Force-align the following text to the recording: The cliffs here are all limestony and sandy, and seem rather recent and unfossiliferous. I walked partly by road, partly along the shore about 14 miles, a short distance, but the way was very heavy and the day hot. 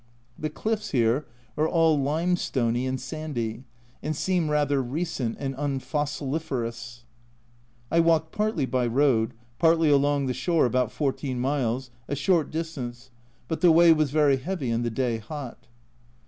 The 0.35 0.49
cliffs 0.49 0.89
here 0.93 1.27
are 1.55 1.67
all 1.69 1.95
limestony 1.99 2.87
and 2.89 2.99
sandy, 2.99 3.65
and 4.01 4.15
seem 4.15 4.49
rather 4.49 4.81
recent 4.81 5.37
and 5.39 5.53
unfossiliferous. 5.55 7.03
I 7.91 7.99
walked 7.99 8.31
partly 8.31 8.65
by 8.65 8.87
road, 8.87 9.35
partly 9.59 9.91
along 9.91 10.25
the 10.25 10.33
shore 10.33 10.65
about 10.65 10.91
14 10.91 11.39
miles, 11.39 11.91
a 12.07 12.15
short 12.15 12.49
distance, 12.49 13.11
but 13.47 13.61
the 13.61 13.71
way 13.71 13.93
was 13.93 14.09
very 14.09 14.37
heavy 14.37 14.71
and 14.71 14.83
the 14.83 14.89
day 14.89 15.19
hot. 15.19 15.67